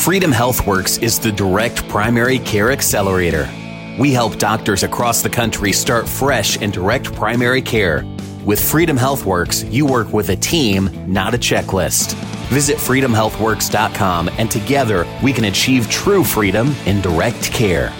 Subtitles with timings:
[0.00, 3.46] Freedom HealthWorks is the direct primary care accelerator.
[3.98, 8.06] We help doctors across the country start fresh in direct primary care.
[8.46, 12.14] With Freedom HealthWorks, you work with a team, not a checklist.
[12.48, 17.92] Visit freedomhealthworks.com and together we can achieve true freedom in direct care.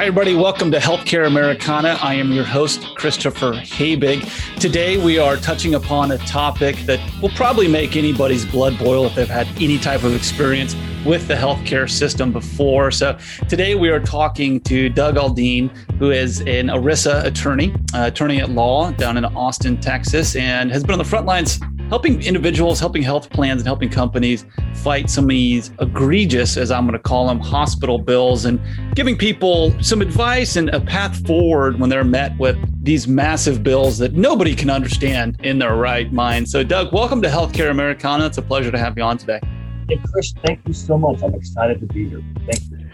[0.00, 0.34] Hi, everybody.
[0.34, 1.98] Welcome to Healthcare Americana.
[2.00, 4.26] I am your host, Christopher Habig.
[4.58, 9.14] Today, we are touching upon a topic that will probably make anybody's blood boil if
[9.14, 10.74] they've had any type of experience
[11.04, 12.90] with the healthcare system before.
[12.90, 18.40] So, today we are talking to Doug Aldeen, who is an ERISA attorney, uh, attorney
[18.40, 22.78] at law down in Austin, Texas, and has been on the front lines helping individuals,
[22.78, 27.02] helping health plans, and helping companies fight some of these egregious, as I'm going to
[27.02, 28.60] call them, hospital bills and
[28.94, 33.98] giving people some advice and a path forward when they're met with these massive bills
[33.98, 36.48] that nobody can understand in their right mind.
[36.48, 38.24] So, Doug, welcome to Healthcare Americana.
[38.26, 39.40] It's a pleasure to have you on today.
[39.88, 41.20] Hey, Chris, thank you so much.
[41.24, 42.22] I'm excited to be here.
[42.48, 42.88] Thank you.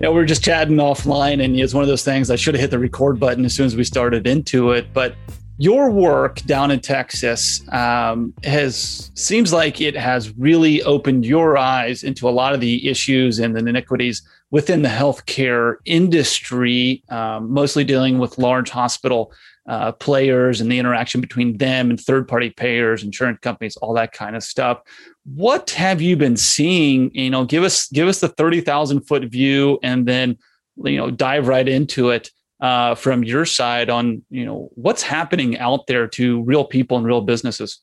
[0.00, 2.60] Yeah, we were just chatting offline, and it's one of those things I should have
[2.60, 4.92] hit the record button as soon as we started into it.
[4.92, 5.14] But
[5.60, 12.02] your work down in Texas um, has seems like it has really opened your eyes
[12.02, 17.84] into a lot of the issues and the iniquities within the healthcare industry, um, mostly
[17.84, 19.34] dealing with large hospital
[19.68, 24.36] uh, players and the interaction between them and third-party payers, insurance companies, all that kind
[24.36, 24.80] of stuff.
[25.26, 27.14] What have you been seeing?
[27.14, 30.38] You know, give us give us the thirty thousand foot view, and then
[30.82, 32.30] you know dive right into it
[32.60, 37.06] uh, from your side on you know what's happening out there to real people and
[37.06, 37.80] real businesses.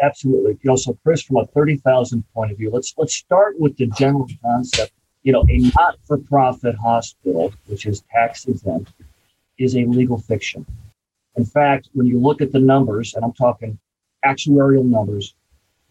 [0.00, 0.58] Absolutely.
[0.76, 4.28] So Chris, from a thirty thousand point of view, let's let's start with the general
[4.44, 4.92] concept.
[5.22, 8.90] You know, a not-for-profit hospital, which is tax exempt,
[9.56, 10.66] is a legal fiction.
[11.36, 13.78] In fact, when you look at the numbers, and I'm talking
[14.24, 15.34] actuarial numbers,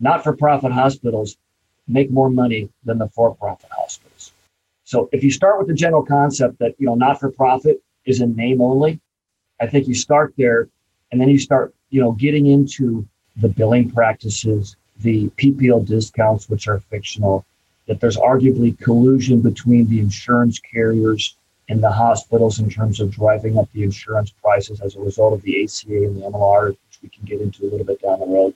[0.01, 1.37] not-for-profit hospitals
[1.87, 4.33] make more money than the for-profit hospitals.
[4.83, 8.61] So if you start with the general concept that you know not-for-profit is in name
[8.61, 8.99] only.
[9.59, 10.67] I think you start there
[11.11, 13.07] and then you start, you know, getting into
[13.37, 17.45] the billing practices, the PPO discounts, which are fictional,
[17.87, 21.35] that there's arguably collusion between the insurance carriers
[21.69, 25.41] and the hospitals in terms of driving up the insurance prices as a result of
[25.43, 28.25] the ACA and the MLR, which we can get into a little bit down the
[28.25, 28.53] road.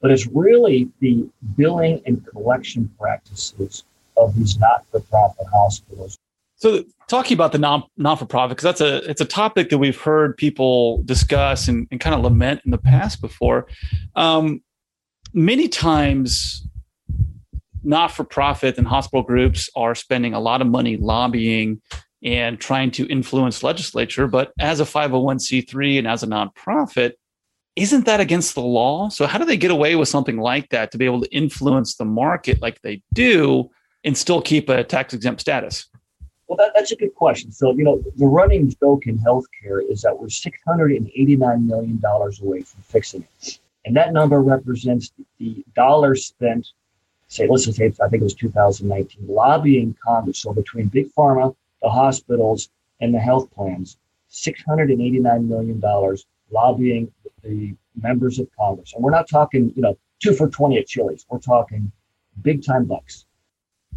[0.00, 3.84] But it's really the billing and collection practices
[4.16, 6.18] of these not for profit hospitals
[6.56, 9.78] so talking about the non non for profit because that's a it's a topic that
[9.78, 13.66] we've heard people discuss and, and kind of lament in the past before.
[14.16, 14.62] Um,
[15.32, 16.66] many times,
[17.82, 21.80] not for profit and hospital groups are spending a lot of money lobbying
[22.22, 24.26] and trying to influence legislature.
[24.26, 27.12] But as a 501c3 and as a nonprofit,
[27.76, 29.10] isn't that against the law?
[29.10, 31.96] So how do they get away with something like that to be able to influence
[31.96, 33.68] the market like they do
[34.04, 35.86] and still keep a tax exempt status?
[36.46, 37.52] Well, that, that's a good question.
[37.52, 42.82] So, you know, the running joke in healthcare is that we're $689 million away from
[42.82, 43.58] fixing it.
[43.86, 46.68] And that number represents the dollars spent,
[47.28, 50.40] say, let's just say, I think it was 2019, lobbying Congress.
[50.40, 53.98] So between Big Pharma, the hospitals, and the health plans,
[54.30, 55.82] $689 million
[56.50, 57.12] lobbying
[57.42, 58.92] the members of Congress.
[58.94, 61.26] And we're not talking, you know, two for 20 at Chili's.
[61.28, 61.90] We're talking
[62.42, 63.26] big time bucks.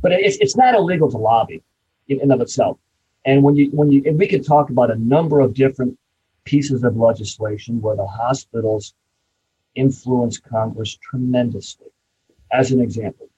[0.02, 1.64] But it's, it's not illegal to lobby
[2.08, 2.78] in and of itself.
[3.26, 5.98] And when you when you and we can talk about a number of different
[6.46, 8.94] pieces of legislation where the hospitals
[9.76, 11.88] influence Congress tremendously.
[12.52, 13.30] As an example,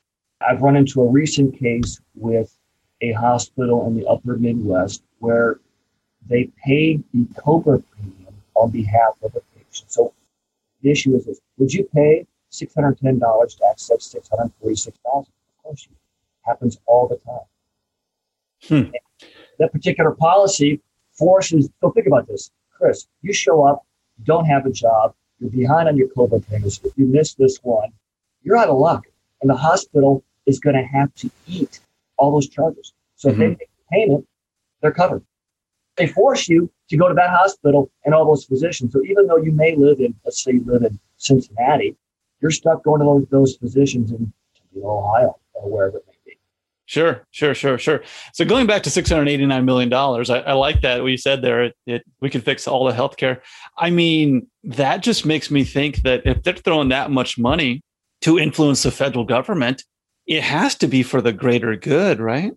[0.47, 2.56] I've run into a recent case with
[3.02, 5.59] a hospital in the upper Midwest where
[6.28, 9.91] they paid the COBRA premium on behalf of the patient.
[9.91, 10.13] So
[10.81, 15.19] the issue is this would you pay $610 to access 646,000?
[15.19, 15.96] Of course you
[16.46, 17.46] happens all the time.
[18.68, 18.92] Hmm.
[19.59, 20.81] That particular policy
[21.14, 22.52] forces, so think about this.
[22.72, 23.86] Chris, you show up,
[24.18, 26.80] you don't have a job, you're behind on your COBRA payments.
[26.84, 27.90] If you miss this one,
[28.44, 29.06] you're out of luck.
[29.42, 31.80] And the hospital is going to have to eat
[32.18, 32.94] all those charges.
[33.16, 33.41] So mm-hmm.
[33.41, 34.28] if they make the payment,
[34.82, 35.23] they're covered.
[35.96, 38.94] They force you to go to that hospital and all those physicians.
[38.94, 41.96] So even though you may live in, let's say you live in Cincinnati,
[42.41, 44.32] you're stuck going to those, those physicians in
[44.82, 46.06] Ohio or wherever it
[46.90, 48.02] Sure, sure, sure, sure.
[48.34, 51.18] So going back to six hundred eighty-nine million dollars, I, I, like that what you
[51.18, 51.66] said there.
[51.66, 53.41] It, it, we can fix all the healthcare.
[53.78, 57.84] I mean, that just makes me think that if they're throwing that much money
[58.22, 59.84] to influence the federal government,
[60.26, 62.53] it has to be for the greater good, right?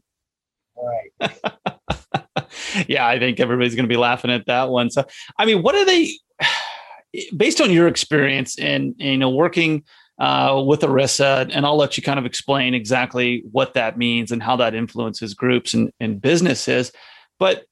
[1.20, 1.30] Right.
[2.88, 4.88] yeah, I think everybody's going to be laughing at that one.
[4.90, 5.04] So,
[5.36, 6.10] I mean, what are they?
[7.36, 9.84] Based on your experience and you know working
[10.22, 14.40] uh, with ERISA, and I'll let you kind of explain exactly what that means and
[14.40, 16.92] how that influences groups and, and businesses.
[17.40, 17.64] But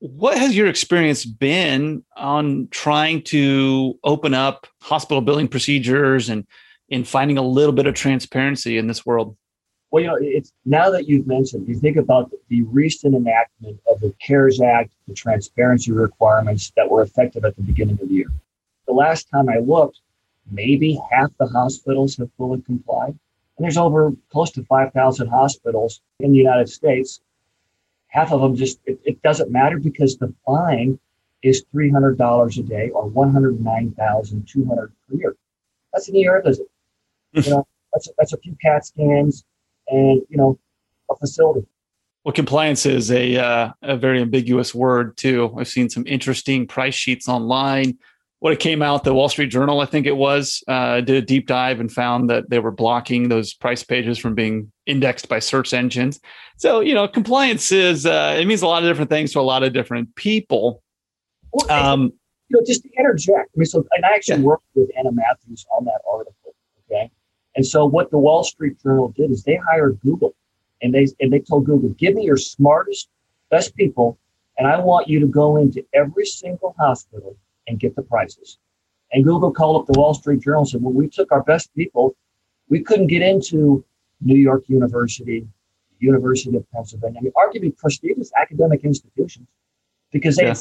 [0.00, 6.44] what has your experience been on trying to open up hospital billing procedures and
[6.88, 9.36] in finding a little bit of transparency in this world?
[9.92, 14.00] Well, you know, it's now that you've mentioned, you think about the recent enactment of
[14.00, 18.32] the CARES Act, the transparency requirements that were effective at the beginning of the year.
[18.88, 20.00] The last time I looked,
[20.50, 23.18] maybe half the hospitals have fully complied.
[23.56, 27.20] And there's over close to 5,000 hospitals in the United States.
[28.08, 30.98] Half of them just, it, it doesn't matter because the fine
[31.42, 35.36] is $300 a day or 109,200 per year.
[35.92, 36.66] That's an ER visit.
[37.32, 39.44] you know, that's, that's a few CAT scans
[39.88, 40.58] and, you know,
[41.10, 41.66] a facility.
[42.24, 45.54] Well, compliance is a uh, a very ambiguous word too.
[45.58, 47.98] I've seen some interesting price sheets online
[48.44, 51.22] what it came out, the Wall Street Journal, I think it was, uh, did a
[51.22, 55.38] deep dive and found that they were blocking those price pages from being indexed by
[55.38, 56.20] search engines.
[56.58, 59.40] So, you know, compliance is, uh, it means a lot of different things to a
[59.40, 60.82] lot of different people.
[61.54, 62.12] Well, um,
[62.50, 64.44] you know, just to interject, I mean, so, and I actually yeah.
[64.44, 66.54] worked with Anna Mathews on that article.
[66.90, 67.10] Okay.
[67.56, 70.34] And so what the Wall Street Journal did is they hired Google
[70.82, 73.08] and they, and they told Google, give me your smartest,
[73.48, 74.18] best people.
[74.58, 78.58] And I want you to go into every single hospital and get the prices.
[79.12, 81.74] And Google called up the Wall Street Journal and said, well, we took our best
[81.74, 82.16] people.
[82.68, 83.84] We couldn't get into
[84.20, 85.46] New York University,
[85.98, 87.20] University of Pennsylvania.
[87.20, 89.46] I mean, arguably prestigious academic institutions
[90.10, 90.48] because they yeah.
[90.48, 90.58] had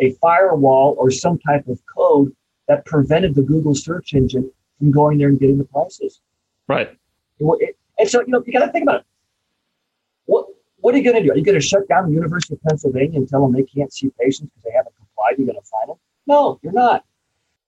[0.00, 2.34] a firewall or some type of code
[2.68, 6.20] that prevented the Google search engine from going there and getting the prices.
[6.68, 6.96] Right.
[7.40, 9.06] And so, you know, you got to think about it.
[10.26, 10.46] What,
[10.78, 11.32] what are you going to do?
[11.32, 13.92] Are you going to shut down the University of Pennsylvania and tell them they can't
[13.92, 15.34] see patients because they haven't complied?
[15.36, 15.96] You're going to fine them?
[16.30, 17.04] No, you're not.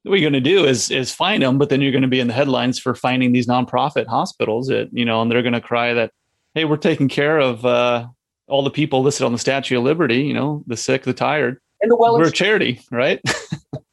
[0.04, 2.20] What you're going to do is is find them, but then you're going to be
[2.20, 4.68] in the headlines for finding these nonprofit hospitals.
[4.68, 6.12] That you know, and they're going to cry that,
[6.54, 8.06] hey, we're taking care of uh,
[8.46, 10.22] all the people listed on the Statue of Liberty.
[10.22, 12.16] You know, the sick, the tired, and the well.
[12.16, 13.20] We're a charity, right?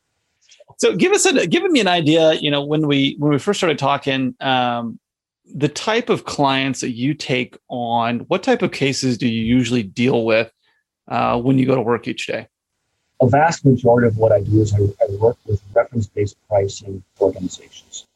[0.78, 2.34] so give us a give me an idea.
[2.34, 5.00] You know, when we when we first started talking, um,
[5.46, 9.84] the type of clients that you take on, what type of cases do you usually
[9.84, 10.52] deal with
[11.08, 12.48] uh, when you go to work each day?
[13.22, 18.08] A vast majority of what I do is I, I work with reference-based pricing organizations.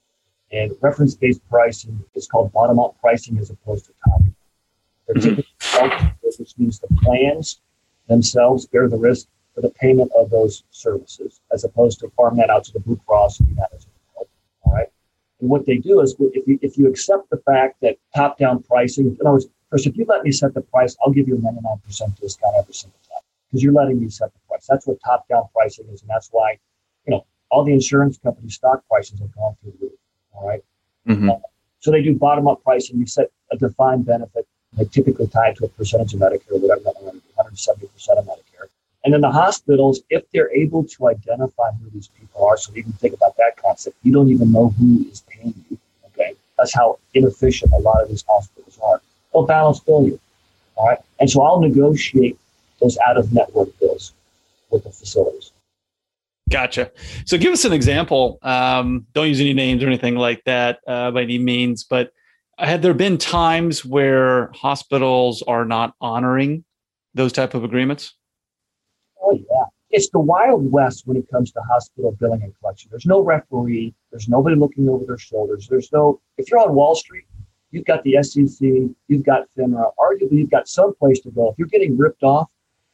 [0.52, 4.36] And reference-based pricing is called bottom-up pricing as opposed to top-down.
[5.08, 5.36] They're mm-hmm.
[5.36, 7.60] typically which means the plans
[8.08, 12.50] themselves bear the risk for the payment of those services, as opposed to farm that
[12.50, 13.86] out to the Blue Cross and United.
[14.16, 14.88] All right.
[15.40, 19.08] And what they do is, if you if you accept the fact that top-down pricing,
[19.08, 21.40] in other words, first, if you let me set the price, I'll give you a
[21.40, 23.13] 99% discount every single time
[23.54, 24.66] because you're letting me set the price.
[24.68, 26.02] That's what top down pricing is.
[26.02, 26.58] And that's why,
[27.06, 30.00] you know, all the insurance company stock prices have gone through the roof.
[30.34, 30.64] All right?
[31.08, 31.30] mm-hmm.
[31.30, 31.36] uh,
[31.80, 32.98] so they do bottom up pricing.
[32.98, 34.48] You set a defined benefit.
[34.76, 36.96] They typically tie it to a percentage of Medicare, whatever that
[37.38, 37.84] 170%
[38.18, 38.70] of Medicare.
[39.04, 42.94] And then the hospitals, if they're able to identify who these people are, so even
[42.94, 45.78] think about that concept, you don't even know who is paying you.
[46.08, 46.34] Okay.
[46.58, 49.00] That's how inefficient a lot of these hospitals are.
[49.32, 50.20] They'll balance bill you.
[50.76, 51.00] All right.
[51.20, 52.40] And so I'll negotiate
[52.84, 54.14] those out of network bills
[54.70, 55.52] with the facilities.
[56.50, 56.92] Gotcha.
[57.26, 58.38] So give us an example.
[58.42, 62.12] Um, don't use any names or anything like that uh, by any means, but
[62.60, 66.64] had there been times where hospitals are not honoring
[67.16, 68.14] those type of agreements?
[69.22, 72.90] Oh yeah, it's the wild west when it comes to hospital billing and collection.
[72.92, 73.96] There's no referee.
[74.12, 75.68] There's nobody looking over their shoulders.
[75.68, 76.22] There's no.
[76.38, 77.26] If you're on Wall Street,
[77.72, 78.60] you've got the SEC,
[79.08, 79.92] you've got FINRA.
[79.98, 81.50] Arguably, you've got some place to go.
[81.50, 82.50] If you're getting ripped off,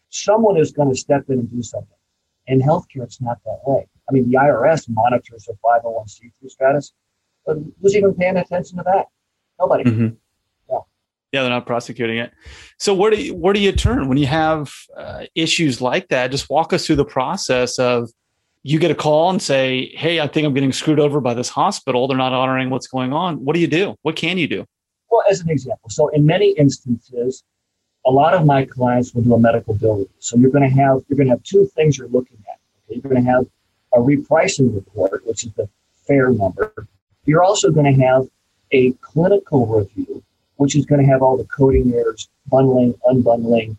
[0.09, 1.95] someone is going to step in and do something.
[2.47, 3.87] In healthcare, it's not that way.
[4.09, 6.93] I mean, the IRS monitors the 501c3 status,
[7.45, 9.05] but who's even paying attention to that?
[9.59, 9.83] Nobody.
[9.83, 10.07] Mm-hmm.
[10.69, 10.77] Yeah.
[11.31, 12.31] Yeah, they're not prosecuting it.
[12.77, 16.31] So where do you, where do you turn when you have uh, issues like that?
[16.31, 18.09] Just walk us through the process of
[18.63, 21.49] you get a call and say, "Hey, I think I'm getting screwed over by this
[21.49, 22.07] hospital.
[22.07, 23.95] They're not honoring what's going on." What do you do?
[24.01, 24.65] What can you do?
[25.09, 27.43] Well, as an example, so in many instances,
[28.09, 30.09] a lot of my clients will do a medical bill review.
[30.17, 32.59] So you're going to have you're going to have two things you're looking at.
[32.85, 32.99] Okay?
[32.99, 33.45] You're going to have
[33.93, 35.69] a repricing report, which is the
[36.07, 36.73] fair number.
[37.25, 38.27] You're also going to have
[38.71, 40.23] a clinical review,
[40.55, 43.77] which is going to have all the coding errors, bundling, unbundling.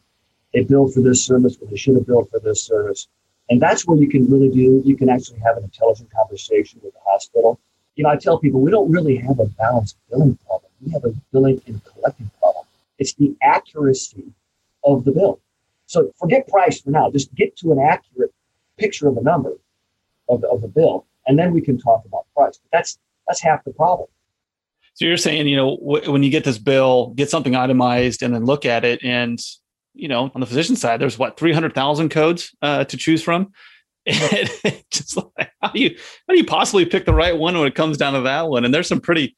[0.54, 3.08] They billed for this service when they should have billed for this service.
[3.48, 6.92] And that's where you can really do, you can actually have an intelligent conversation with
[6.92, 7.58] the hospital.
[7.96, 10.70] You know, I tell people we don't really have a balanced billing problem.
[10.80, 12.59] We have a billing and collecting problem.
[13.00, 14.26] It's the accuracy
[14.84, 15.40] of the bill.
[15.86, 17.10] So forget price for now.
[17.10, 18.32] Just get to an accurate
[18.78, 19.54] picture of the number
[20.28, 22.60] of the, of the bill, and then we can talk about price.
[22.62, 24.08] But that's That's half the problem.
[24.94, 28.34] So you're saying, you know, w- when you get this bill, get something itemized and
[28.34, 29.02] then look at it.
[29.04, 29.38] And,
[29.94, 33.52] you know, on the physician side, there's what, 300,000 codes uh, to choose from.
[34.06, 34.50] And
[34.90, 35.90] just like, how do you,
[36.26, 38.64] how do you possibly pick the right one when it comes down to that one?
[38.64, 39.36] And there's some pretty,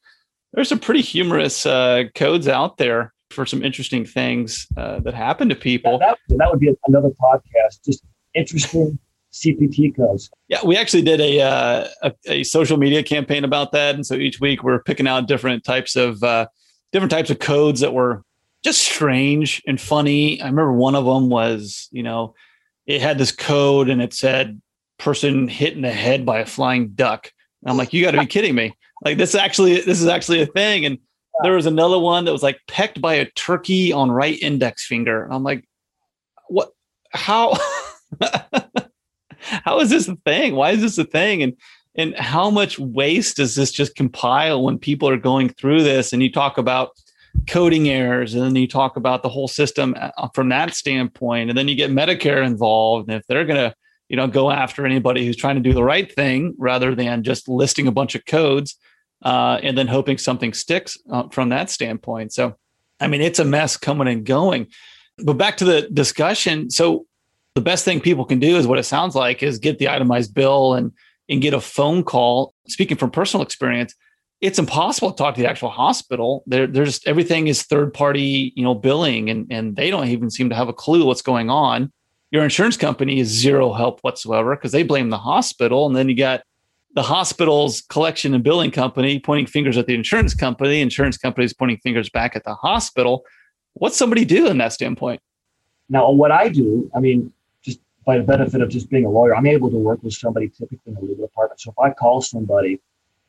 [0.53, 5.49] there's some pretty humorous uh, codes out there for some interesting things uh, that happen
[5.49, 5.99] to people.
[5.99, 7.83] That, that, that would be another podcast.
[7.85, 8.97] Just interesting
[9.33, 10.29] CPT codes.
[10.47, 14.15] Yeah, we actually did a, uh, a, a social media campaign about that, and so
[14.15, 16.47] each week we're picking out different types of uh,
[16.91, 18.23] different types of codes that were
[18.63, 20.39] just strange and funny.
[20.39, 22.35] I remember one of them was, you know,
[22.85, 24.61] it had this code and it said
[24.99, 27.29] person hit in the head by a flying duck.
[27.61, 28.75] And I'm like, you got to be kidding me!
[29.03, 30.85] Like this actually, this is actually a thing.
[30.85, 30.97] And
[31.41, 35.27] there was another one that was like pecked by a turkey on right index finger.
[35.31, 35.67] I'm like,
[36.47, 36.71] what?
[37.11, 37.57] How?
[39.39, 40.55] how is this a thing?
[40.55, 41.41] Why is this a thing?
[41.43, 41.53] And
[41.95, 46.11] and how much waste does this just compile when people are going through this?
[46.11, 46.91] And you talk about
[47.47, 51.57] coding errors, and then you talk about the whole system uh, from that standpoint, and
[51.57, 53.75] then you get Medicare involved, and if they're gonna
[54.09, 57.47] you know go after anybody who's trying to do the right thing rather than just
[57.47, 58.77] listing a bunch of codes
[59.23, 62.33] uh, and then hoping something sticks uh, from that standpoint.
[62.33, 62.55] So,
[62.99, 64.67] I mean, it's a mess coming and going.
[65.23, 66.69] But back to the discussion.
[66.69, 67.05] So,
[67.55, 70.33] the best thing people can do is what it sounds like is get the itemized
[70.33, 70.91] bill and
[71.29, 72.53] and get a phone call.
[72.67, 73.95] Speaking from personal experience,
[74.41, 76.43] it's impossible to talk to the actual hospital.
[76.47, 80.29] They're, they're just everything is third party, you know, billing, and and they don't even
[80.29, 81.91] seem to have a clue what's going on.
[82.31, 86.15] Your insurance company is zero help whatsoever because they blame the hospital, and then you
[86.15, 86.41] got
[86.93, 91.77] the hospital's collection and billing company pointing fingers at the insurance company, insurance companies pointing
[91.77, 93.25] fingers back at the hospital.
[93.73, 95.21] What's somebody do in that standpoint?
[95.89, 97.33] Now, what I do, I mean,
[97.63, 100.49] just by the benefit of just being a lawyer, I'm able to work with somebody
[100.49, 101.59] typically in the legal department.
[101.61, 102.79] So if I call somebody,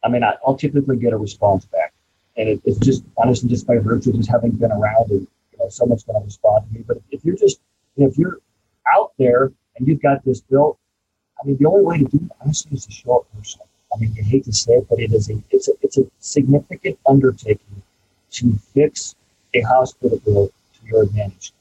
[0.04, 1.94] I mean, I, will typically get a response back.
[2.36, 5.58] And it, it's just honestly just by virtue of just having been around and you
[5.58, 6.84] know someone's going to respond to me.
[6.86, 7.60] But if you're just
[7.96, 8.40] if you're
[8.94, 10.78] out there and you've got this bill,
[11.42, 13.68] I mean, the only way to do it honestly is to show up personally.
[13.94, 16.04] I mean, you hate to say it, but it is a it's a it's a
[16.18, 17.82] significant undertaking
[18.32, 19.14] to fix
[19.54, 21.52] a hospital bill to your advantage.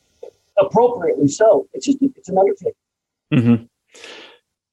[0.60, 1.68] Appropriately so.
[1.74, 2.74] It's just it's an undertaking.
[3.34, 3.64] Mm-hmm.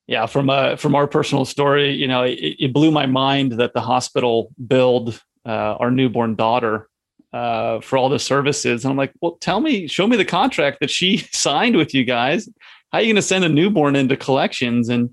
[0.06, 3.74] Yeah, from uh, from our personal story, you know, it, it, blew my mind that
[3.74, 6.88] the hospital billed uh, our newborn daughter
[7.32, 8.84] uh, for all the services.
[8.84, 12.04] And I'm like, well, tell me, show me the contract that she signed with you
[12.04, 12.48] guys.
[12.92, 14.88] How are you going to send a newborn into collections?
[14.88, 15.10] And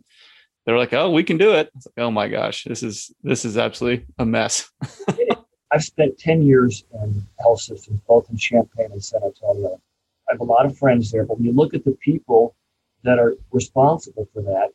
[0.65, 1.69] they're like, oh, we can do it.
[1.75, 4.69] Like, oh my gosh, this is this is absolutely a mess.
[5.72, 9.79] I've spent 10 years in health systems, both in Champaign and San Antonio.
[10.29, 12.55] I have a lot of friends there, but when you look at the people
[13.03, 14.69] that are responsible for that,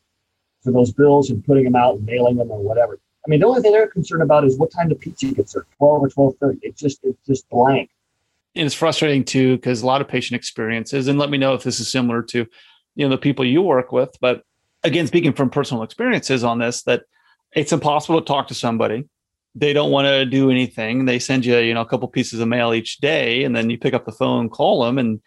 [0.62, 2.98] for those bills and putting them out and mailing them or whatever.
[3.26, 5.68] I mean, the only thing they're concerned about is what time the pizza gets served,
[5.78, 6.58] 12 or 12.30.
[6.62, 7.90] It's just, it's just blank.
[8.54, 11.62] And it's frustrating too, because a lot of patient experiences, and let me know if
[11.62, 12.46] this is similar to,
[12.94, 14.16] you know, the people you work with.
[14.20, 14.42] But
[14.82, 17.04] again, speaking from personal experiences on this, that
[17.52, 19.04] it's impossible to talk to somebody.
[19.54, 21.04] They don't want to do anything.
[21.04, 23.78] They send you, you know, a couple pieces of mail each day, and then you
[23.78, 25.20] pick up the phone, call them, and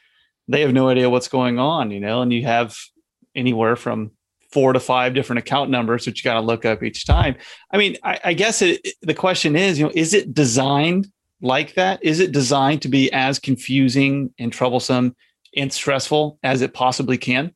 [0.48, 2.76] they have no idea what's going on, you know, and you have
[3.36, 4.12] anywhere from
[4.52, 7.36] four to five different account numbers which you got to look up each time.
[7.72, 11.74] I mean, I, I guess it, the question is, you know, is it designed like
[11.74, 12.04] that?
[12.04, 15.16] Is it designed to be as confusing and troublesome
[15.56, 17.54] and stressful as it possibly can?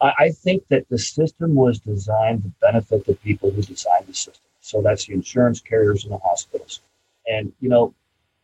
[0.00, 4.42] I think that the system was designed to benefit the people who designed the system.
[4.60, 6.80] So that's the insurance carriers and the hospitals.
[7.26, 7.94] And, you know,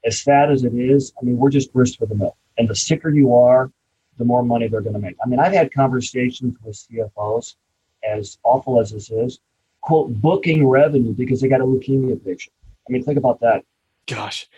[0.04, 2.37] as sad as it is, I mean, we're just grist for the mill.
[2.56, 3.70] And the sicker you are,
[4.18, 5.16] the more money they're going to make.
[5.25, 7.56] I mean, I've had conversations with CFOs,
[8.02, 9.38] as awful as this is,
[9.80, 12.54] quote, booking revenue because they got a leukemia patient.
[12.88, 13.64] I mean, think about that.
[14.06, 14.49] Gosh.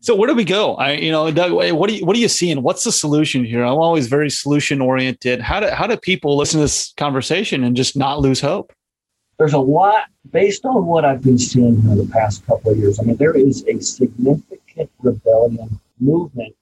[0.00, 0.76] So where do we go?
[0.76, 2.62] I, you know, Doug, what are you, what are you seeing?
[2.62, 3.64] What's the solution here?
[3.64, 5.40] I'm always very solution oriented.
[5.40, 8.72] How do, how do people listen to this conversation and just not lose hope?
[9.38, 13.00] There's a lot based on what I've been seeing in the past couple of years.
[13.00, 16.54] I mean, there is a significant rebellion movement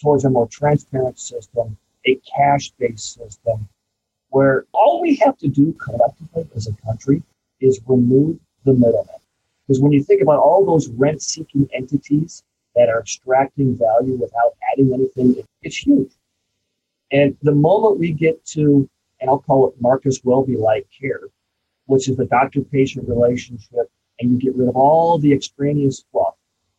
[0.00, 3.68] towards a more transparent system, a cash based system,
[4.28, 7.22] where all we have to do collectively as a country
[7.60, 9.06] is remove the middleman.
[9.66, 12.42] Because when you think about all those rent seeking entities
[12.76, 16.12] that are extracting value without adding anything, it's huge.
[17.12, 18.88] And the moment we get to,
[19.20, 21.20] and I'll call it Marcus Welby like care,
[21.86, 26.34] which is the doctor patient relationship, and you get rid of all the extraneous fluff,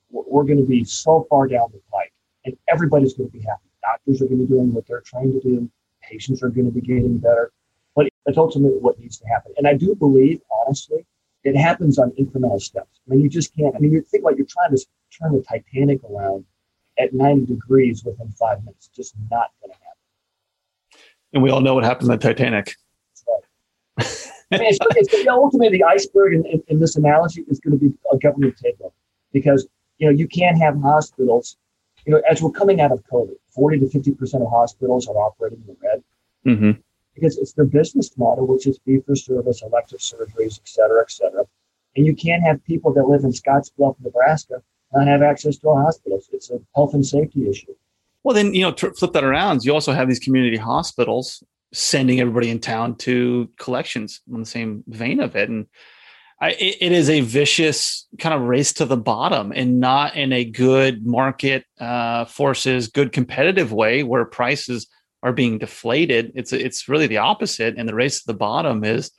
[0.10, 2.12] we're going to be so far down the pipe
[2.46, 3.70] and everybody's going to be happy.
[3.82, 5.70] Doctors are going to be doing what they're trying to do.
[6.02, 7.52] Patients are going to be getting better.
[7.96, 9.54] But that's ultimately what needs to happen.
[9.58, 11.05] And I do believe, honestly,
[11.46, 13.00] it happens on incremental steps.
[13.08, 13.76] I mean, you just can't.
[13.76, 14.86] I mean, you think about you're trying to
[15.18, 16.44] turn the Titanic around
[17.00, 18.90] at 90 degrees within five minutes.
[18.94, 21.06] Just not going to happen.
[21.34, 22.74] And we all know what happened on Titanic.
[23.28, 24.32] Right.
[24.52, 27.60] I mean, it's, it's, you know, ultimately the iceberg in, in, in this analogy is
[27.60, 28.92] going to be a government takeover
[29.32, 31.58] because you know you can't have hospitals.
[32.06, 35.16] You know, as we're coming out of COVID, 40 to 50 percent of hospitals are
[35.16, 36.04] operating in the red.
[36.46, 36.82] Mm-hmm
[37.16, 41.12] because it's their business model, which is fee for service, elective surgeries, et cetera, et
[41.12, 41.46] cetera.
[41.96, 44.62] And you can't have people that live in Scottsbluff, Nebraska,
[44.94, 46.22] not have access to a hospital.
[46.32, 47.74] It's a health and safety issue.
[48.24, 51.44] Well, then, you know, flip that around, you also have these community hospitals
[51.74, 55.50] sending everybody in town to collections on the same vein of it.
[55.50, 55.68] And
[56.42, 60.34] I, it, it is a vicious kind of race to the bottom and not in
[60.34, 64.88] a good market uh, forces, good competitive way where prices
[65.26, 66.32] are being deflated.
[66.36, 67.76] It's it's really the opposite.
[67.78, 69.10] And the race to the bottom is,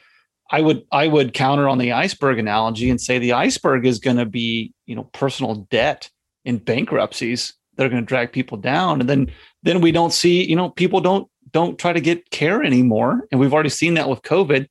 [0.53, 4.17] I would I would counter on the iceberg analogy and say the iceberg is going
[4.17, 6.09] to be you know personal debt
[6.45, 9.33] and bankruptcies that are going to drag people down, and then
[9.65, 13.41] then we don't see you know people don't don't try to get care anymore, and
[13.41, 14.69] we've already seen that with COVID.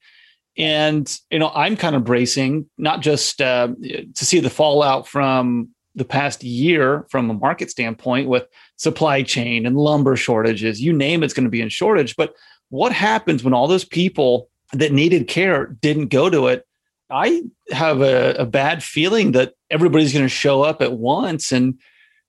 [0.57, 3.67] And you know I'm kind of bracing not just uh,
[4.15, 9.65] to see the fallout from the past year from a market standpoint with supply chain
[9.65, 12.15] and lumber shortages, you name it's going to be in shortage.
[12.15, 12.35] But
[12.69, 16.65] what happens when all those people that needed care didn't go to it?
[17.09, 21.79] I have a, a bad feeling that everybody's going to show up at once and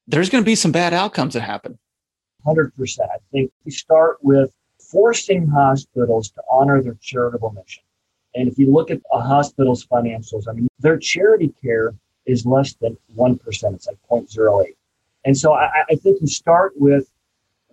[0.07, 1.79] there's going to be some bad outcomes that happen.
[2.47, 2.71] 100%.
[3.01, 7.83] I think we start with forcing hospitals to honor their charitable mission.
[8.35, 11.95] And if you look at a hospital's financials, I mean, their charity care
[12.27, 13.41] is less than 1%.
[13.47, 14.76] It's like 0.08.
[15.27, 17.11] And so I, I think you start with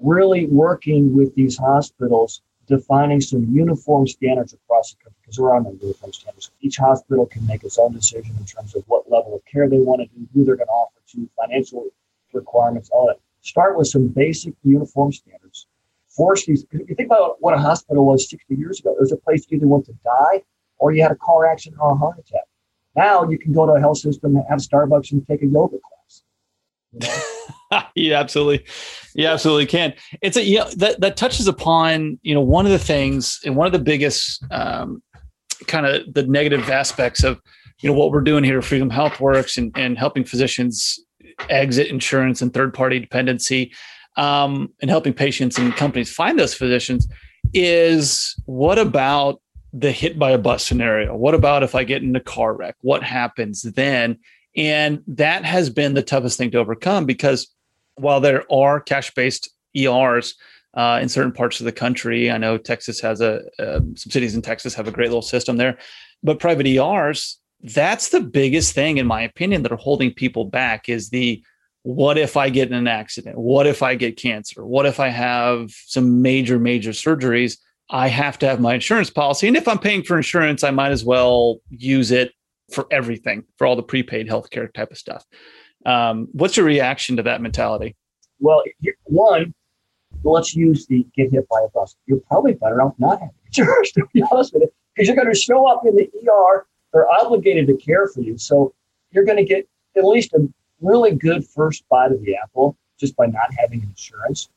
[0.01, 5.62] really working with these hospitals, defining some uniform standards across the country, because there are
[5.62, 6.50] no uniform standards.
[6.62, 9.77] Each hospital can make its own decision in terms of what level of care they
[9.77, 11.86] want to do, who they're going to offer to, financial
[12.33, 13.19] requirements, all that.
[13.41, 15.67] Start with some basic uniform standards.
[16.07, 19.11] Force these, if you think about what a hospital was 60 years ago, it was
[19.11, 20.42] a place you either went to die
[20.79, 22.48] or you had a car accident or a heart attack.
[22.96, 26.24] Now you can go to a health system, have Starbucks, and take a yoga class.
[27.96, 28.68] You, absolutely,
[29.16, 29.96] you absolutely can.
[30.22, 33.56] It's a you know, that that touches upon you know one of the things and
[33.56, 35.01] one of the biggest um,
[35.66, 37.42] kind of the negative aspects of
[37.79, 41.00] you know what we're doing here at Freedom Health Works and, and helping physicians
[41.50, 43.74] exit insurance and third party dependency
[44.18, 47.08] um, and helping patients and companies find those physicians
[47.53, 49.42] is what about
[49.74, 51.16] the hit by a bus scenario?
[51.16, 52.75] What about if I get in a car wreck?
[52.82, 54.20] What happens then?
[54.55, 57.53] And that has been the toughest thing to overcome because
[57.96, 60.35] while there are cash based ERs
[60.75, 64.35] uh, in certain parts of the country, I know Texas has a, uh, some cities
[64.35, 65.77] in Texas have a great little system there,
[66.22, 70.89] but private ERs, that's the biggest thing, in my opinion, that are holding people back
[70.89, 71.44] is the
[71.83, 73.37] what if I get in an accident?
[73.37, 74.66] What if I get cancer?
[74.66, 77.57] What if I have some major, major surgeries?
[77.89, 79.48] I have to have my insurance policy.
[79.48, 82.31] And if I'm paying for insurance, I might as well use it
[82.74, 85.25] for everything, for all the prepaid healthcare type of stuff.
[85.86, 87.96] Um, what's your reaction to that mentality?
[88.40, 88.64] Well,
[89.03, 89.53] one,
[90.24, 91.96] let's use the get hit by a bus.
[92.05, 95.33] You're probably better off not having insurance, to be honest with you, because you're going
[95.33, 96.66] to show up in the ER.
[96.92, 98.38] They're obligated to care for you.
[98.38, 98.74] So
[99.12, 100.48] you're going to get at least a
[100.81, 104.50] really good first bite of the apple just by not having insurance.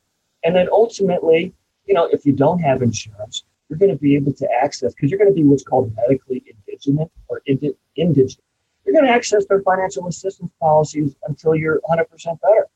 [0.43, 1.53] And then ultimately,
[1.85, 5.09] you know, if you don't have insurance, you're going to be able to access because
[5.09, 8.41] you're going to be what's called medically indigent or indi- indigent.
[8.85, 12.05] You're going to access their financial assistance policies until you're 100%
[12.41, 12.67] better.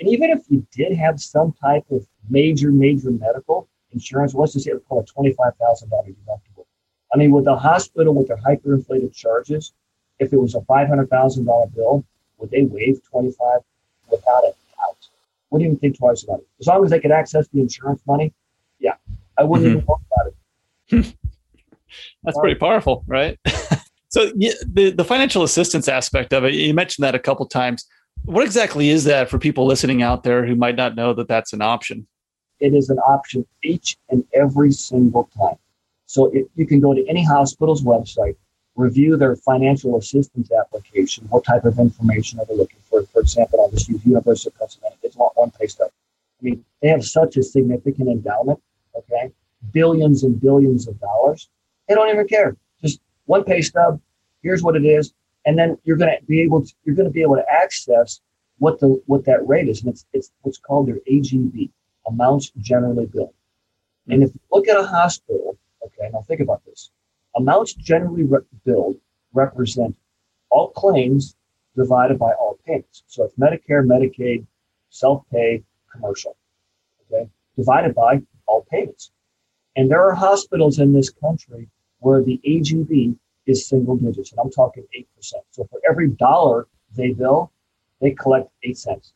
[0.00, 4.64] And even if you did have some type of major, major medical insurance, let's just
[4.64, 6.64] say it's called a $25,000 deductible.
[7.12, 9.72] I mean, with the hospital with their hyperinflated charges,
[10.18, 12.04] if it was a $500,000 bill,
[12.38, 13.60] would they waive 25
[14.10, 15.08] without a doubt?
[15.50, 16.46] Wouldn't even think twice about it.
[16.60, 18.32] As long as they could access the insurance money,
[19.38, 19.76] I wouldn't mm-hmm.
[19.76, 21.16] even talk about it.
[22.24, 23.38] That's pretty powerful, right?
[24.08, 27.86] so yeah, the the financial assistance aspect of it, you mentioned that a couple times.
[28.24, 31.52] What exactly is that for people listening out there who might not know that that's
[31.52, 32.06] an option?
[32.58, 35.56] It is an option each and every single time.
[36.06, 38.34] So you can go to any hospital's website,
[38.74, 41.26] review their financial assistance application.
[41.28, 43.04] What type of information are they looking for?
[43.04, 44.96] For example, I'll just use University of Pennsylvania.
[45.02, 45.90] It's one pay stub.
[46.40, 48.60] I mean, they have such a significant endowment,
[48.98, 49.32] okay?
[49.72, 51.48] Billions and billions of dollars.
[51.88, 52.56] They don't even care.
[52.82, 54.00] Just one pay stub.
[54.42, 55.12] Here's what it is.
[55.46, 58.20] And then you're going to be able to, you're going to be able to access
[58.58, 59.82] what the, what that rate is.
[59.82, 61.70] And it's, it's what's called their AGB,
[62.06, 63.34] amounts generally billed.
[64.08, 66.90] And if you look at a hospital, okay, now think about this.
[67.36, 68.28] Amounts generally
[68.64, 68.96] billed
[69.32, 69.96] represent
[70.50, 71.36] all claims
[71.76, 73.04] divided by all payments.
[73.06, 74.46] So it's Medicare, Medicaid,
[74.90, 76.36] self-pay, commercial,
[77.06, 79.12] okay, divided by all payments.
[79.76, 81.68] And there are hospitals in this country
[82.00, 85.04] where the AGB is single digits, and I'm talking 8%.
[85.50, 87.52] So for every dollar they bill,
[88.00, 89.12] they collect 8 cents.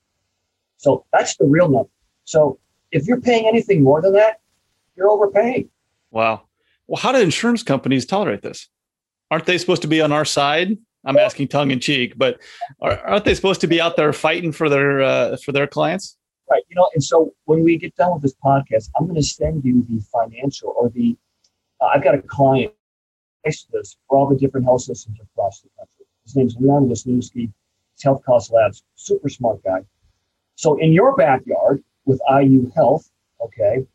[0.77, 1.91] So that's the real number.
[2.25, 2.59] So
[2.91, 4.41] if you're paying anything more than that,
[4.97, 5.69] you're overpaying.
[6.11, 6.43] Wow.
[6.87, 8.69] Well, how do insurance companies tolerate this?
[9.31, 10.77] Aren't they supposed to be on our side?
[11.05, 12.41] I'm asking tongue in cheek, but
[12.81, 16.17] aren't they supposed to be out there fighting for their uh, for their clients?
[16.53, 16.65] Right.
[16.69, 19.65] You know, and so when we get done with this podcast, I'm going to send
[19.65, 21.17] you the financial or the.
[21.81, 22.75] Uh, I've got a client
[23.43, 26.05] this for all the different health systems across the country.
[26.25, 27.51] His name's Leon Wisniewski.
[27.95, 29.81] He's Health Cost Labs, super smart guy.
[30.57, 33.11] So in your backyard with IU Health,
[33.41, 33.87] okay,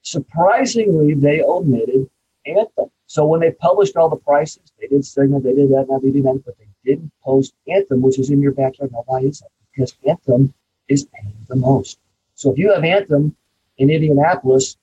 [0.00, 2.08] surprisingly they omitted
[2.46, 2.90] Anthem.
[3.04, 6.10] So when they published all the prices, they did Cigna, they did that, now they
[6.10, 8.92] did that, but they didn't post Anthem, which is in your backyard.
[8.92, 9.50] Now, why is that?
[9.72, 10.54] Because Anthem
[10.88, 11.98] is paying the most.
[12.34, 13.34] So if you have Anthem
[13.78, 14.76] in Indianapolis,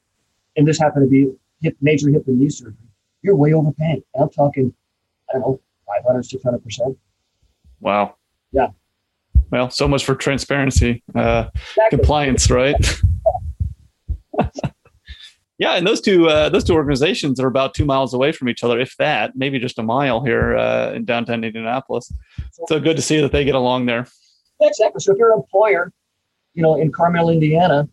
[0.56, 2.76] and this happened to be hip, major hip and knee surgery,
[3.22, 4.04] you're way overpaying.
[4.14, 4.74] And I'm talking,
[5.30, 6.98] I don't know, 500, 600%.
[7.80, 8.16] Wow.
[8.52, 8.68] Yeah.
[9.52, 11.98] Well, so much for transparency, uh, exactly.
[11.98, 12.76] compliance, right?
[15.58, 18.64] yeah, and those two uh, those two organizations are about two miles away from each
[18.64, 22.12] other, if that, maybe just a mile here uh, in downtown Indianapolis.
[22.68, 24.08] So good to see that they get along there.
[24.62, 25.00] Exactly.
[25.00, 25.92] So if you're an employer,
[26.54, 27.90] you know, in Carmel, Indiana,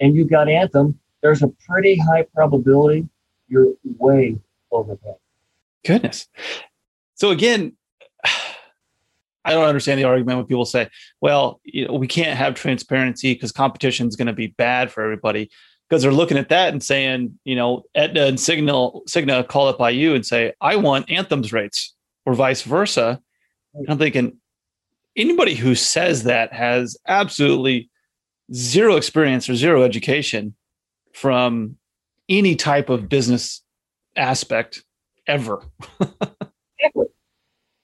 [0.00, 3.08] and you've got Anthem, there's a pretty high probability
[3.48, 4.38] you're way
[4.72, 5.16] overpaid.
[5.84, 6.28] Goodness.
[7.14, 7.74] So again,
[9.44, 10.88] I don't understand the argument when people say,
[11.20, 15.02] "Well, you know, we can't have transparency because competition is going to be bad for
[15.02, 15.50] everybody."
[15.88, 19.80] Because they're looking at that and saying, you know, Aetna and Signal, Cigna call up
[19.80, 21.94] IU and say, "I want Anthem's rates,"
[22.26, 23.20] or vice versa.
[23.74, 24.39] And I'm thinking,
[25.20, 27.90] anybody who says that has absolutely
[28.52, 30.54] zero experience or zero education
[31.12, 31.76] from
[32.28, 33.62] any type of business
[34.16, 34.84] aspect
[35.26, 35.62] ever.
[36.00, 37.06] exactly.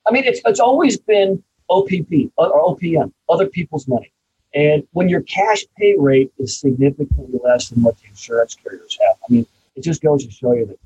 [0.07, 4.13] I mean, it's it's always been OPP or OPM, other people's money.
[4.55, 9.17] And when your cash pay rate is significantly less than what the insurance carriers have,
[9.29, 10.79] I mean, it just goes to show you that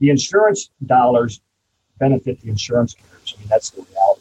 [0.00, 1.40] the insurance dollars
[1.98, 3.34] benefit the insurance carriers.
[3.36, 4.13] I mean, that's the reality.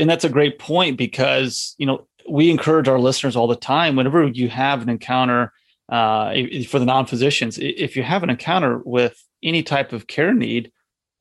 [0.00, 3.96] And that's a great point because, you know, we encourage our listeners all the time
[3.96, 5.52] whenever you have an encounter
[5.90, 6.32] uh,
[6.68, 10.70] for the non-physicians, if you have an encounter with any type of care need,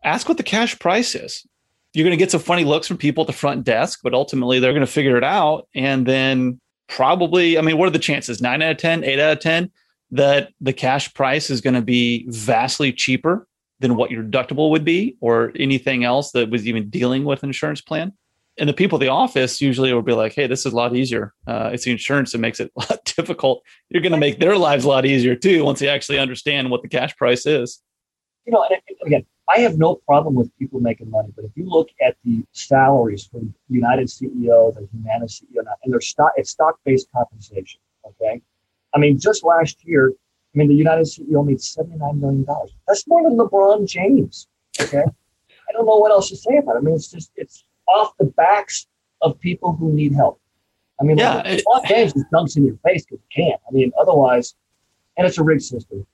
[0.04, 1.46] ask what the cash price is.
[1.94, 4.60] You're going to get some funny looks from people at the front desk, but ultimately
[4.60, 5.68] they're going to figure it out.
[5.74, 8.42] And then probably, I mean, what are the chances?
[8.42, 9.72] Nine out of 10, eight out of 10
[10.12, 13.48] that the cash price is going to be vastly cheaper
[13.80, 17.50] than what your deductible would be or anything else that was even dealing with an
[17.50, 18.14] insurance plan?
[18.60, 20.96] And the people at the office usually will be like, "Hey, this is a lot
[20.96, 21.34] easier.
[21.48, 23.64] Uh, it's the insurance that makes it a lot difficult.
[23.90, 26.82] You're going to make their lives a lot easier too once they actually understand what
[26.82, 27.82] the cash price is."
[28.50, 31.70] you know, and again, I have no problem with people making money, but if you
[31.70, 37.08] look at the salaries for United CEO, the Humana CEO, and their stock, it's stock-based
[37.16, 37.80] compensation.
[38.08, 38.42] Okay,
[38.96, 40.14] I mean, just last year,
[40.56, 42.74] I mean, the United CEO made seventy-nine million dollars.
[42.88, 44.48] That's more than LeBron James.
[44.82, 46.80] Okay, I don't know what else to say about it.
[46.80, 48.88] I mean, it's just it's off the backs
[49.22, 50.40] of people who need help.
[51.00, 53.62] I mean, yeah, LeBron James just dumps in your face because you can't.
[53.68, 54.56] I mean, otherwise,
[55.18, 56.06] and it's a rigged system.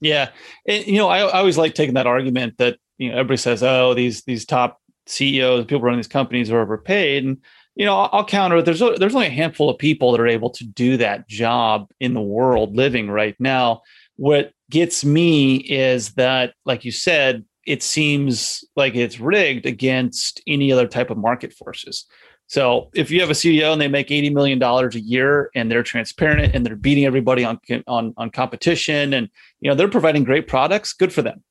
[0.00, 0.30] Yeah,
[0.66, 3.62] and, you know, I, I always like taking that argument that you know everybody says,
[3.62, 7.38] "Oh, these these top CEOs, people running these companies are overpaid," and
[7.74, 8.62] you know, I'll, I'll counter.
[8.62, 11.90] There's a, there's only a handful of people that are able to do that job
[12.00, 13.82] in the world living right now.
[14.16, 20.72] What gets me is that, like you said, it seems like it's rigged against any
[20.72, 22.06] other type of market forces.
[22.46, 25.70] So if you have a CEO and they make eighty million dollars a year and
[25.70, 29.28] they're transparent and they're beating everybody on on on competition and
[29.60, 31.44] you know they're providing great products, good for them.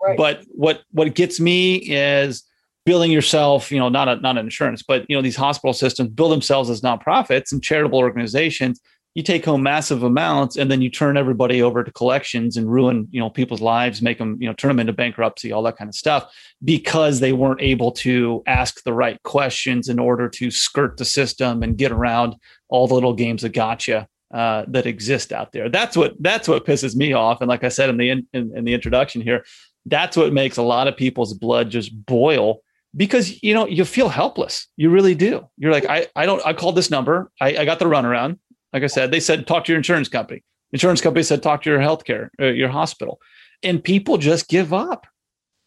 [0.00, 0.16] Right.
[0.16, 2.44] But what what gets me is
[2.86, 6.10] building yourself, you know, not a, not an insurance, but you know these hospital systems
[6.10, 8.80] build themselves as nonprofits and charitable organizations
[9.14, 13.08] you take home massive amounts and then you turn everybody over to collections and ruin
[13.10, 15.88] you know people's lives make them you know turn them into bankruptcy all that kind
[15.88, 16.32] of stuff
[16.64, 21.62] because they weren't able to ask the right questions in order to skirt the system
[21.62, 22.34] and get around
[22.68, 25.68] all the little games of gotcha uh, that exist out there.
[25.68, 27.40] That's what that's what pisses me off.
[27.40, 29.44] And like i said in the in, in, in the introduction here
[29.86, 32.60] that's what makes a lot of people's blood just boil
[32.96, 34.68] because you know you feel helpless.
[34.76, 35.48] You really do.
[35.56, 37.30] You're like i i don't i called this number.
[37.40, 38.38] I, I got the runaround
[38.74, 40.42] like I said, they said talk to your insurance company.
[40.72, 43.20] Insurance company said talk to your healthcare, uh, your hospital,
[43.62, 45.06] and people just give up.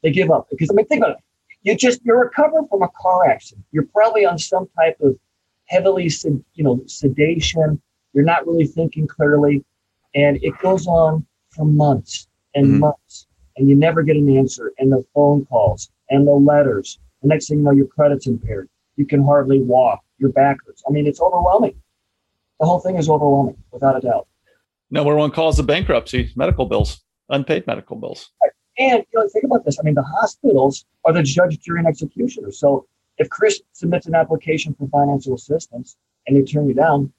[0.04, 1.24] They give up because I mean, think about it.
[1.64, 3.66] You just you're recovering from a car accident.
[3.72, 5.18] You're probably on some type of
[5.66, 6.12] heavily,
[6.54, 7.82] you know, sedation.
[8.14, 9.64] You're not really thinking clearly,
[10.14, 12.80] and it goes on for months and mm-hmm.
[12.80, 14.74] months, and you never get an answer.
[14.78, 17.00] And the phone calls and the letters.
[17.22, 18.70] The next thing you know, your credit's impaired.
[18.98, 20.02] You can hardly walk.
[20.20, 20.84] Your back hurts.
[20.88, 21.82] I mean, it's overwhelming.
[22.60, 24.28] The whole thing is overwhelming, without a doubt.
[24.90, 28.32] Number one cause of bankruptcy: medical bills, unpaid medical bills.
[28.80, 29.80] And you know, think about this.
[29.80, 32.52] I mean, the hospitals are the judge, jury, and executioner.
[32.52, 37.12] So if Chris submits an application for financial assistance and they turn you down,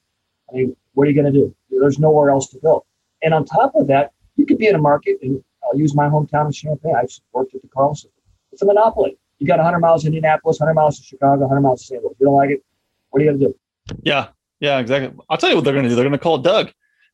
[0.51, 1.55] I mean, what are you going to do?
[1.71, 2.85] There's nowhere else to go.
[3.23, 6.09] And on top of that, you could be in a market, and I'll use my
[6.09, 6.95] hometown of Champaign.
[6.97, 8.13] I've worked at the Carle System.
[8.53, 9.19] It's a monopoly.
[9.39, 12.03] You got 100 miles in Indianapolis, 100 miles to Chicago, 100 miles to St.
[12.03, 12.15] Louis.
[12.19, 12.65] You don't like it?
[13.11, 13.99] What are you going to do?
[14.03, 14.29] Yeah,
[14.61, 15.19] yeah, exactly.
[15.29, 15.95] I'll tell you what they're going to do.
[15.95, 16.73] They're going to call Doug.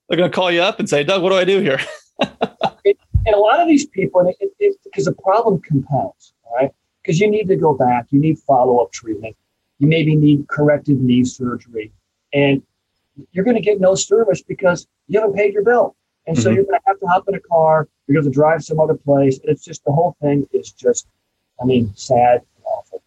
[0.09, 1.81] They're going to call you up and say, Doug, what do I do here?
[2.85, 4.31] it, and a lot of these people,
[4.85, 6.71] because the problem compounds, right?
[7.03, 9.37] Because you need to go back, you need follow up treatment,
[9.79, 11.93] you maybe need corrective knee surgery,
[12.33, 12.63] and
[13.33, 15.97] you're going to get no service because you haven't paid your bill.
[16.27, 16.57] And so mm-hmm.
[16.57, 18.95] you're going to have to hop in a car, you're going to drive some other
[18.95, 19.39] place.
[19.39, 21.07] And it's just the whole thing is just,
[21.61, 23.03] I mean, sad and awful.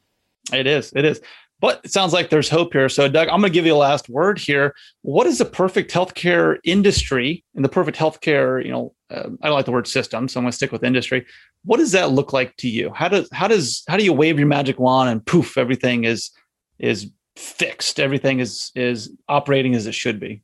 [0.53, 0.93] It is.
[0.95, 1.21] It is.
[1.59, 2.87] But it sounds like there's hope here.
[2.87, 4.75] So, Doug, I'm going to give you a last word here.
[5.01, 9.55] What is the perfect healthcare industry and the perfect healthcare, you know, uh, I don't
[9.55, 11.25] like the word system, so I'm going to stick with industry.
[11.63, 12.91] What does that look like to you?
[12.93, 16.29] How does how does how do you wave your magic wand and poof, everything is
[16.77, 20.41] is fixed, everything is is operating as it should be?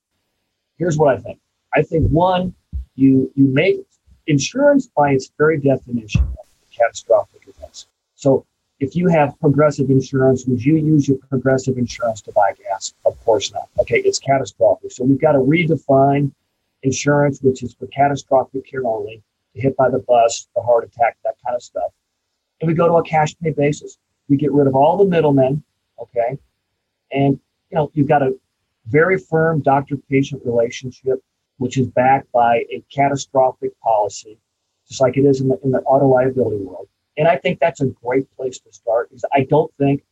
[0.78, 1.40] Here's what I think.
[1.76, 2.56] I think one,
[2.96, 3.76] you you make
[4.28, 6.28] insurance by its very definition
[6.76, 7.88] catastrophic events.
[8.16, 8.46] So
[8.84, 12.94] if you have progressive insurance, would you use your progressive insurance to buy gas?
[13.06, 13.70] Of course not.
[13.80, 14.92] Okay, it's catastrophic.
[14.92, 16.32] So we've got to redefine
[16.84, 19.24] insurance, which is for catastrophic care only,
[19.56, 21.92] to hit by the bus, the heart attack, that kind of stuff.
[22.60, 23.98] And we go to a cash pay basis.
[24.28, 25.64] We get rid of all the middlemen,
[26.00, 26.38] okay?
[27.12, 28.36] And you know, you've got a
[28.88, 31.24] very firm doctor-patient relationship,
[31.58, 34.38] which is backed by a catastrophic policy,
[34.90, 36.88] just like it is in the in the auto liability world.
[37.18, 40.04] And I think that's a great place to start because I don't think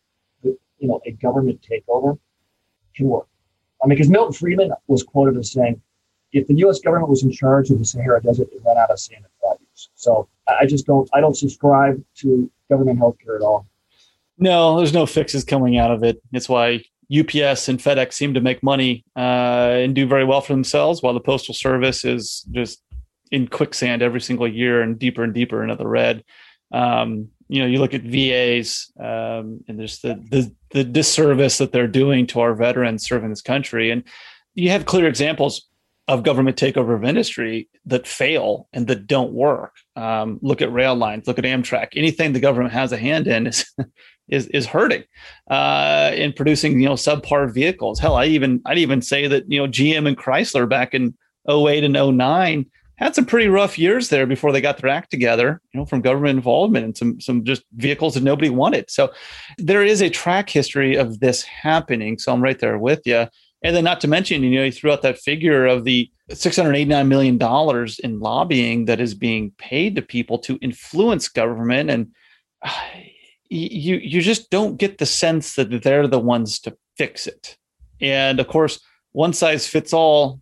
[0.43, 2.17] that you know a government takeover
[2.95, 3.27] can work.
[3.83, 5.81] I mean, because Milton Friedman was quoted as saying,
[6.31, 6.79] if the U.S.
[6.79, 9.59] government was in charge of the Sahara Desert, it ran out of sand in five
[9.59, 9.89] years.
[9.95, 13.67] So I just don't, I don't subscribe to government healthcare at all.
[14.37, 16.21] No, there's no fixes coming out of it.
[16.31, 20.53] It's why UPS and FedEx seem to make money uh, and do very well for
[20.53, 22.81] themselves, while the Postal Service is just
[23.31, 26.23] in quicksand every single year and deeper and deeper into the red.
[26.71, 31.73] Um, you know, you look at VAs um, and there's the, the the disservice that
[31.73, 34.03] they're doing to our veterans serving this country, and
[34.55, 35.67] you have clear examples
[36.07, 39.75] of government takeover of industry that fail and that don't work.
[39.95, 41.89] Um, look at rail lines, look at Amtrak.
[41.95, 43.65] Anything the government has a hand in is
[44.29, 45.03] is is hurting
[45.49, 47.99] uh, in producing you know subpar vehicles.
[47.99, 51.15] Hell, I even I'd even say that you know GM and Chrysler back in
[51.49, 52.65] 08 and 09
[53.05, 56.01] had some pretty rough years there before they got their act together, you know, from
[56.01, 58.89] government involvement and some some just vehicles that nobody wanted.
[58.89, 59.11] So
[59.57, 62.19] there is a track history of this happening.
[62.19, 63.27] So I'm right there with you.
[63.63, 67.07] And then, not to mention, you know, you threw out that figure of the $689
[67.07, 67.39] million
[68.03, 71.91] in lobbying that is being paid to people to influence government.
[71.91, 72.11] And
[72.63, 72.71] uh,
[73.49, 77.57] you, you just don't get the sense that they're the ones to fix it.
[77.99, 78.79] And of course,
[79.11, 80.41] one size fits all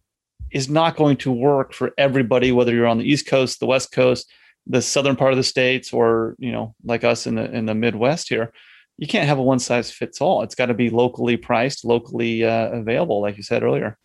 [0.52, 3.92] is not going to work for everybody, whether you're on the East Coast, the West
[3.92, 4.32] Coast,
[4.68, 7.76] the southern part of the states, or, you know, like us in the in the
[7.76, 8.52] Midwest here
[9.00, 10.44] you can't have a one size fits all.
[10.44, 13.98] It's got to be locally priced, locally uh, available, like you said earlier.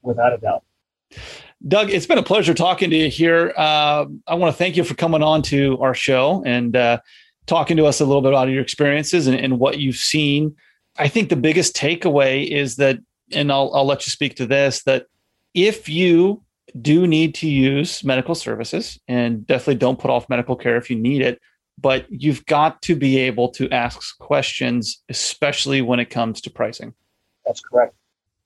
[0.00, 0.64] Without a doubt.
[1.68, 3.52] Doug, it's been a pleasure talking to you here.
[3.54, 7.00] Uh, I want to thank you for coming on to our show and uh,
[7.46, 10.56] talking to us a little bit about your experiences and, and, what you've seen.
[10.96, 12.98] I think the biggest takeaway is that,
[13.32, 15.04] and I'll, I'll let you speak to this, that
[15.54, 16.42] if you
[16.80, 20.96] do need to use medical services and definitely don't put off medical care if you
[20.96, 21.40] need it,
[21.78, 26.94] but you've got to be able to ask questions, especially when it comes to pricing.
[27.44, 27.94] That's correct.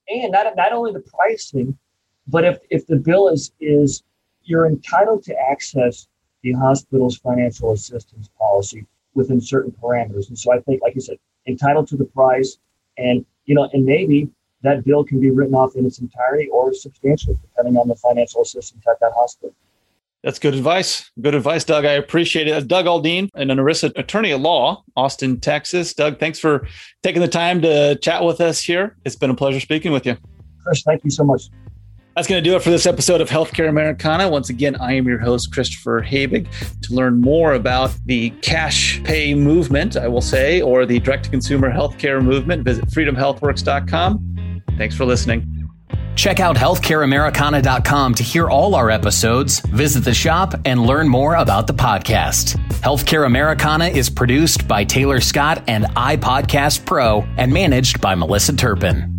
[0.08, 1.76] And not, not only the pricing,
[2.26, 4.02] but if, if the bill is, is
[4.44, 6.06] you're entitled to access
[6.42, 10.28] the hospital's financial assistance policy within certain parameters.
[10.28, 12.58] And so I think, like you said, entitled to the price
[12.96, 14.28] and, you know, and maybe
[14.64, 18.42] that bill can be written off in its entirety or substantially, depending on the financial
[18.42, 19.55] assistance at that hospital.
[20.24, 21.11] That's good advice.
[21.20, 21.85] Good advice, Doug.
[21.85, 22.66] I appreciate it.
[22.66, 25.92] Doug Aldeen, an ERISA attorney at law, Austin, Texas.
[25.92, 26.66] Doug, thanks for
[27.03, 28.96] taking the time to chat with us here.
[29.05, 30.16] It's been a pleasure speaking with you.
[30.64, 31.50] Chris, thank you so much.
[32.16, 34.29] That's going to do it for this episode of Healthcare Americana.
[34.29, 36.46] Once again, I am your host, Christopher Habig.
[36.83, 41.31] To learn more about the cash pay movement, I will say, or the direct to
[41.31, 44.33] consumer healthcare movement, visit freedomhealthworks.com.
[44.76, 45.64] Thanks for listening.
[46.16, 51.66] Check out healthcareamericana.com to hear all our episodes, visit the shop, and learn more about
[51.66, 52.56] the podcast.
[52.82, 59.13] Healthcare Americana is produced by Taylor Scott and iPodcast Pro and managed by Melissa Turpin.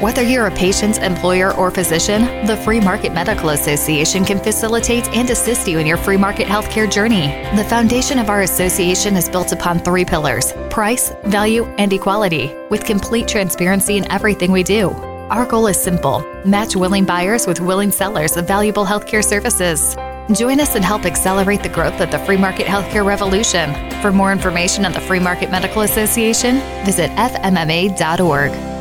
[0.00, 5.28] Whether you're a patient, employer, or physician, the Free Market Medical Association can facilitate and
[5.28, 7.26] assist you in your free market healthcare journey.
[7.56, 12.84] The foundation of our association is built upon three pillars price, value, and equality, with
[12.84, 14.90] complete transparency in everything we do.
[15.30, 19.96] Our goal is simple match willing buyers with willing sellers of valuable healthcare services.
[20.32, 23.74] Join us and help accelerate the growth of the free market healthcare revolution.
[24.00, 28.77] For more information on the Free Market Medical Association, visit fmma.org.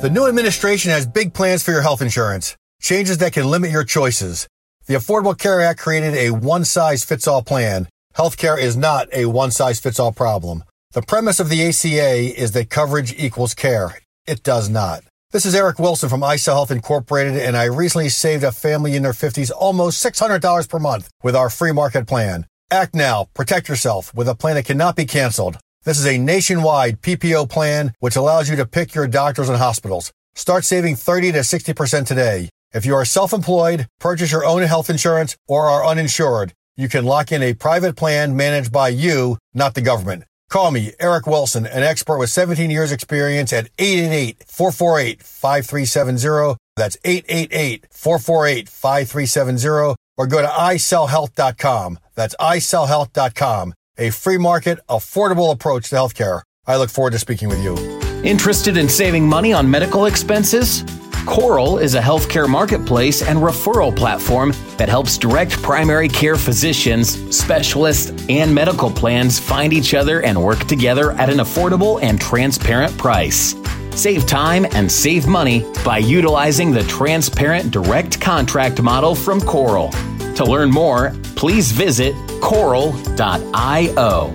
[0.00, 3.82] The new administration has big plans for your health insurance, changes that can limit your
[3.82, 4.46] choices.
[4.86, 7.88] The Affordable Care Act created a one size fits all plan.
[8.14, 10.62] Healthcare is not a one size fits all problem.
[10.92, 13.98] The premise of the ACA is that coverage equals care.
[14.24, 15.02] It does not.
[15.32, 19.02] This is Eric Wilson from ISA Health Incorporated, and I recently saved a family in
[19.02, 22.46] their 50s almost $600 per month with our free market plan.
[22.70, 23.26] Act now.
[23.34, 25.58] Protect yourself with a plan that cannot be canceled.
[25.88, 30.12] This is a nationwide PPO plan which allows you to pick your doctors and hospitals.
[30.34, 32.50] Start saving 30 to 60% today.
[32.74, 37.32] If you are self-employed, purchase your own health insurance, or are uninsured, you can lock
[37.32, 40.24] in a private plan managed by you, not the government.
[40.50, 46.56] Call me, Eric Wilson, an expert with 17 years experience at 888-448-5370.
[46.76, 51.98] That's 888-448-5370 or go to iSellHealth.com.
[52.14, 56.42] That's iSellHealth.com a free market, affordable approach to healthcare.
[56.66, 57.76] I look forward to speaking with you.
[58.22, 60.84] Interested in saving money on medical expenses?
[61.26, 68.12] Coral is a healthcare marketplace and referral platform that helps direct primary care physicians, specialists,
[68.30, 73.54] and medical plans find each other and work together at an affordable and transparent price.
[73.90, 79.90] Save time and save money by utilizing the transparent direct contract model from Coral.
[80.36, 82.14] To learn more, please visit
[82.48, 84.34] coral.io.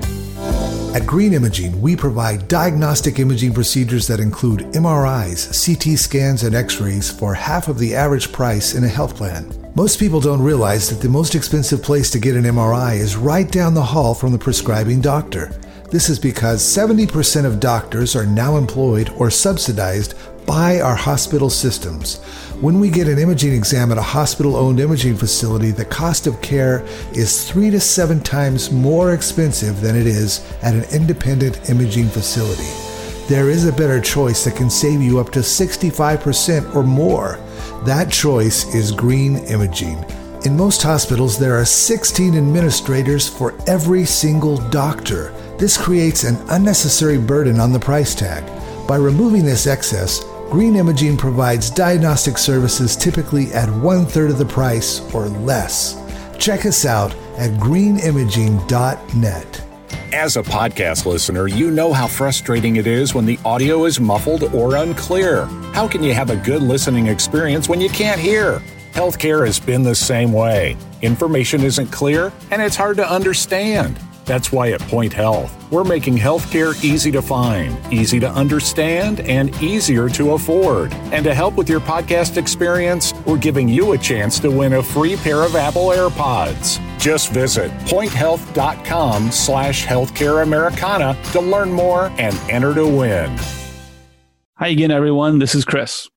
[0.93, 6.79] At Green Imaging, we provide diagnostic imaging procedures that include MRIs, CT scans, and x
[6.79, 9.51] rays for half of the average price in a health plan.
[9.73, 13.51] Most people don't realize that the most expensive place to get an MRI is right
[13.51, 15.51] down the hall from the prescribing doctor.
[15.93, 20.15] This is because 70% of doctors are now employed or subsidized
[20.47, 22.17] by our hospital systems.
[22.61, 26.41] When we get an imaging exam at a hospital owned imaging facility, the cost of
[26.41, 32.07] care is three to seven times more expensive than it is at an independent imaging
[32.07, 32.71] facility.
[33.27, 37.39] There is a better choice that can save you up to 65% or more.
[37.85, 40.03] That choice is Green Imaging.
[40.43, 45.31] In most hospitals, there are 16 administrators for every single doctor.
[45.63, 48.43] This creates an unnecessary burden on the price tag.
[48.85, 50.21] By removing this excess,
[50.51, 55.97] Green Imaging provides diagnostic services typically at one third of the price or less.
[56.37, 59.65] Check us out at greenimaging.net.
[60.11, 64.43] As a podcast listener, you know how frustrating it is when the audio is muffled
[64.53, 65.45] or unclear.
[65.73, 68.61] How can you have a good listening experience when you can't hear?
[68.91, 70.75] Healthcare has been the same way.
[71.01, 73.97] Information isn't clear and it's hard to understand.
[74.25, 79.53] That's why at Point Health, we're making healthcare easy to find, easy to understand, and
[79.61, 80.93] easier to afford.
[81.11, 84.83] And to help with your podcast experience, we're giving you a chance to win a
[84.83, 86.79] free pair of Apple AirPods.
[86.99, 93.37] Just visit pointhealth.com slash healthcareamericana to learn more and enter to win.
[94.57, 95.39] Hi again, everyone.
[95.39, 96.09] This is Chris.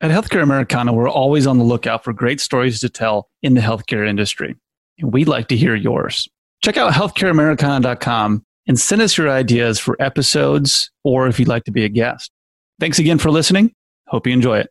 [0.00, 3.60] At Healthcare Americana, we're always on the lookout for great stories to tell in the
[3.60, 4.56] healthcare industry.
[4.98, 6.26] And we'd like to hear yours.
[6.62, 11.72] Check out healthcareamericana.com and send us your ideas for episodes or if you'd like to
[11.72, 12.30] be a guest.
[12.78, 13.74] Thanks again for listening.
[14.08, 14.70] Hope you enjoy it.